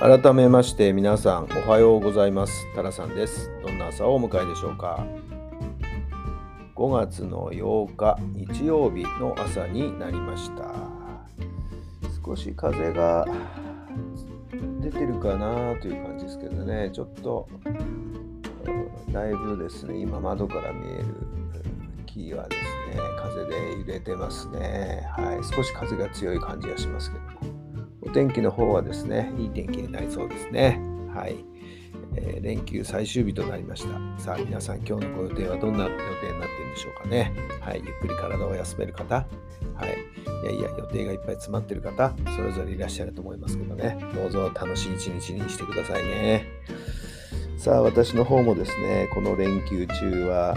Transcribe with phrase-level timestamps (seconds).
[0.00, 2.66] 改めまして皆さんおはようございます。
[2.74, 3.50] タラさんです。
[3.62, 5.06] どんな朝をお迎えでしょうか
[6.74, 10.72] ？5月の8日日曜日の朝になりました。
[12.24, 13.26] 少し風が
[14.80, 16.88] 出てるかなという感じですけどね。
[16.94, 17.46] ちょっと
[19.12, 21.04] だいぶですね今窓から見える
[22.06, 25.06] 木はですね風で揺れてますね。
[25.18, 27.59] はい少し風が強い感じがしますけども。
[28.10, 30.80] お天気の方はですね、いい天気になりそうですね。
[31.14, 31.44] はい。
[32.16, 34.20] えー、連休最終日となりました。
[34.20, 37.32] さあ、皆さん、今日のご予定はどんな予定になっているんでしょうかね。
[37.60, 37.82] はい。
[37.86, 39.24] ゆっくり体を休める方、は
[39.86, 39.96] い。
[40.42, 43.96] いやいや、予定がいっぱい詰まっている方、それぞれいらっしゃると思いますけどね。
[44.12, 46.46] どうぞ楽しい一日にしてくださいね。
[47.58, 50.56] さあ、私の方もですね、この連休中は、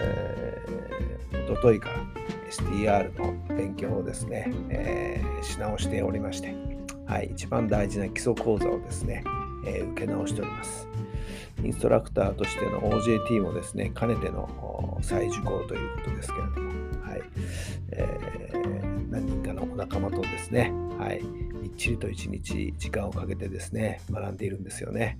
[0.00, 1.96] えー、おとといから
[2.50, 6.75] STR の勉強をですね、えー、し直しておりまして、
[7.06, 9.22] はい、一番大事な基礎講座をですね、
[9.64, 10.88] えー、受け直しております。
[11.64, 16.68] インストラクターとしての OJT もですね、兼ねての再受講ということですけれども、
[17.02, 17.22] はい
[17.92, 21.22] えー、何人かのお仲間とですね、はい、
[21.62, 25.18] みっちりと一日時間をかけてですね、学んでいるんですよね。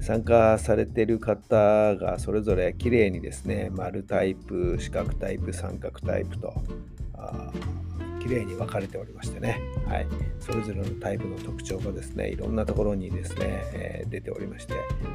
[0.00, 7.79] 参加されている方がそれぞれきれいにですね、丸タイプ、四角タイプ、三角タイプと、き
[8.28, 10.06] れいに分かれておりましてね、はい、
[10.38, 14.74] それぞれのタイプの特徴がですねいろんなところにですね、えー、出ておりまして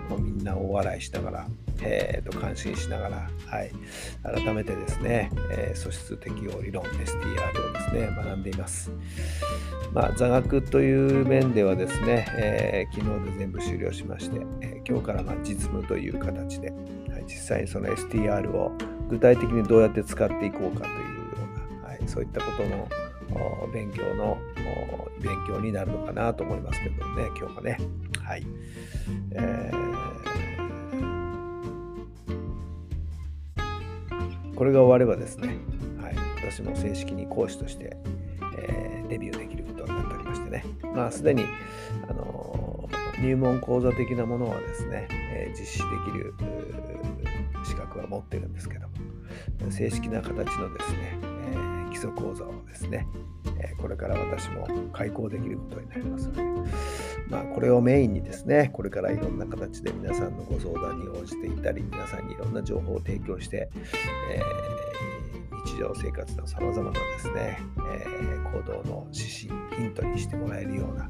[0.09, 1.47] もうみんな大笑いしながら、
[1.81, 3.71] えー、と感心しながら、はい、
[4.23, 8.91] 改めてですね、えー、素質適応理論 STR をですね学んでいます、
[9.93, 16.71] まあ、座学という面ではですね、え昨日で全部終了しまして、え今日からま実務という形で、
[17.09, 18.71] はい、実際にその STR を
[19.09, 21.24] 具体的にどうやって使っていこうかという
[22.05, 22.87] そういったことの
[23.73, 24.37] 勉強の
[25.19, 27.77] 勉強になるのかなと思いますけどね、今日はね。
[28.21, 28.45] はい。
[29.31, 29.85] えー、
[34.55, 35.57] これが終わればですね、
[36.01, 37.95] はい、私も正式に講師として、
[38.57, 41.45] えー、デビューできることになっておりましてね、まあ、すでに、
[42.07, 42.89] あの
[43.19, 46.33] 入門講座的なものはですね、えー、実施できる
[47.63, 48.95] 資格は持ってるんですけども、
[49.71, 51.17] 正式な形のですね、
[51.95, 53.07] 基礎講座をですね、
[53.57, 56.33] えこれから私も開講できることになりますの
[56.63, 56.71] で、
[57.29, 63.69] まあ、これをメインにですね、これからいろんな形で皆さんのご相談に応じていたり、皆さんにいろんな情報を提供して、
[64.29, 67.59] えー、日常生活のさまざまなですね、
[67.93, 71.07] えー、行動の指針、ヒントにしてもらえるような、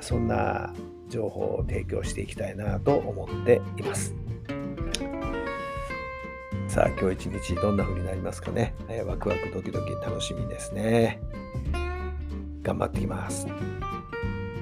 [0.00, 0.72] そんな
[1.10, 4.14] 情報を提供していきたいなと思っています。
[6.70, 11.20] さあ今日一日どんな風になりますかね、えー、ワクワクドキドキ楽しみですね。
[12.62, 13.48] 頑張ってきます。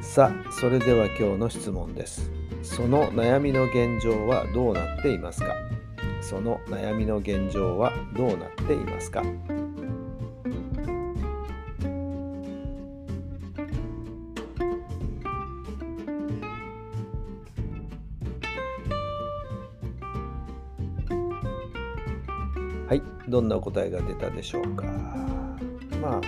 [0.01, 2.31] さあそれでは今日の質問です。
[2.63, 5.55] その悩みの現状はどうなっていますか？
[6.23, 9.23] その悩みの現状はどうなっていますか？
[22.89, 24.85] はい、どんな答えが出たでしょうか？
[26.01, 26.21] まあ、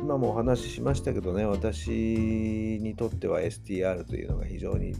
[0.00, 1.90] 今もお話ししましたけどね、私
[2.80, 4.94] にとっては STR というのが非常に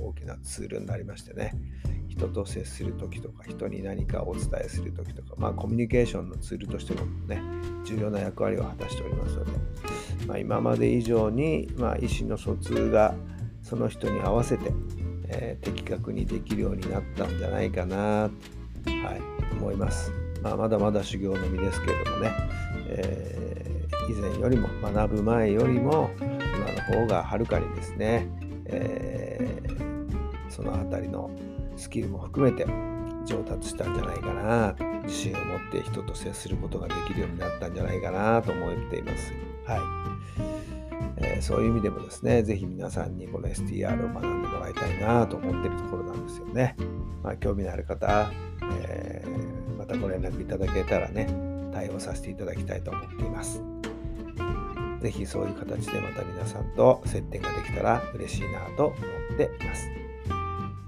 [0.00, 1.52] 大きなツールになりましてね、
[2.08, 7.42] 人と接するときとか、人に何かをお伝えするときとか、まあ、コミュニケーションのツールとしてもね、
[7.84, 9.50] 重要な役割を果たしておりますので、
[10.26, 13.14] まあ、今まで以上に、まあ、意思の疎通が
[13.62, 14.72] その人に合わせて、
[15.28, 18.30] えー、的確にできるようになったんじゃないかな、は
[19.52, 20.10] い、思います。
[20.42, 22.32] まあ、まだまだ修行の身ですけれどもね、
[22.88, 28.28] えー、以前よりも学ぶ前よりも今の方がはるかにですね、
[28.66, 31.30] えー、その辺りの
[31.76, 32.66] スキルも含めて
[33.26, 34.74] 上達したんじゃないかな。
[35.08, 39.32] 自信を持って人と接することができるようになったんじゃないかなと思っています。
[39.66, 40.47] はい。
[41.20, 46.76] えー、そういう意味でもですね、ぜひ皆さんにこの STR を学んでもらいたいなと思ってるところなんですよね。
[47.22, 48.30] まあ、興味のある方、
[48.80, 51.26] えーたご連絡いただけたらね、
[51.72, 53.62] 対応させていただきたいと思っています。
[55.00, 59.74] ぜひそういう形でまた皆さんと接点ができたら嬉しいなと思っていま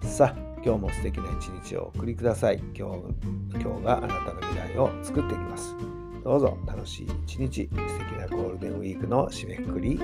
[0.05, 6.59] すさあ今日も素敵な一日をお送りください今日今日があなたの未来を作っていきますどうぞ。
[6.67, 7.69] 楽しい一日。
[7.73, 9.99] 素敵なゴールデンウィークの締めくくり。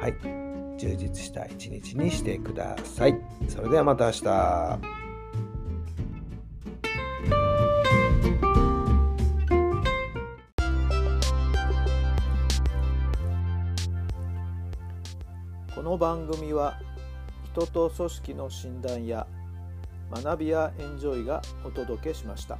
[0.00, 0.14] はい。
[0.78, 3.18] 充実した一日にしてください。
[3.48, 4.78] それではまた明日。
[15.74, 16.78] この番組は
[17.52, 19.26] 人と組織の診断や
[20.12, 22.58] 学びやエンジョイがお届けしました。